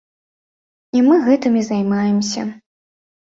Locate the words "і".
0.99-1.03, 1.61-1.63